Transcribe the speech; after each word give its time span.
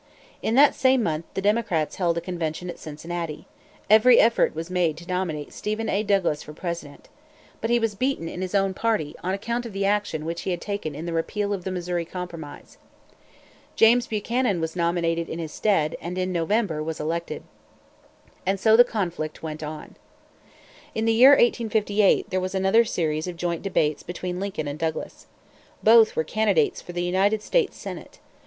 In 0.41 0.55
that 0.55 0.73
same 0.73 1.03
month 1.03 1.25
the 1.35 1.43
Democrats 1.43 1.97
held 1.97 2.17
a 2.17 2.21
convention 2.21 2.71
at 2.71 2.79
Cincinnati. 2.79 3.45
Every 3.87 4.17
effort 4.17 4.55
was 4.55 4.71
made 4.71 4.97
to 4.97 5.05
nominate 5.07 5.53
Stephen 5.53 5.89
A. 5.89 6.01
Douglas 6.01 6.41
for 6.41 6.53
President. 6.53 7.07
But 7.61 7.69
he 7.69 7.77
was 7.77 7.93
beaten 7.93 8.27
in 8.27 8.41
his 8.41 8.55
own 8.55 8.73
party, 8.73 9.13
on 9.23 9.35
account 9.35 9.63
of 9.67 9.73
the 9.73 9.85
action 9.85 10.25
which 10.25 10.41
he 10.41 10.49
had 10.49 10.59
taken 10.59 10.95
in 10.95 11.05
the 11.05 11.13
repeal 11.13 11.53
of 11.53 11.65
the 11.65 11.71
Missouri 11.71 12.03
Compromise. 12.03 12.79
James 13.75 14.07
Buchanan 14.07 14.59
was 14.59 14.75
nominated 14.75 15.29
in 15.29 15.37
his 15.37 15.51
stead, 15.51 15.95
and, 16.01 16.17
in 16.17 16.31
November, 16.31 16.81
was 16.81 16.99
elected. 16.99 17.43
And 18.43 18.59
so 18.59 18.75
the 18.75 18.83
conflict 18.83 19.43
went 19.43 19.61
on. 19.61 19.97
In 20.95 21.05
the 21.05 21.13
year 21.13 21.33
1858 21.33 22.31
there 22.31 22.39
was 22.41 22.55
another 22.55 22.85
series 22.85 23.27
of 23.27 23.37
joint 23.37 23.61
debates 23.61 24.01
between 24.01 24.39
Lincoln 24.39 24.67
and 24.67 24.79
Douglas. 24.79 25.27
Both 25.83 26.15
were 26.15 26.23
candidates 26.23 26.81
for 26.81 26.91
the 26.91 27.03
United 27.03 27.43
States 27.43 27.77
Senate. 27.77 28.17